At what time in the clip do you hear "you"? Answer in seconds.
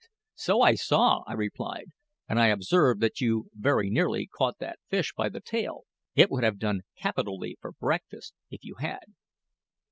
3.21-3.51, 8.63-8.73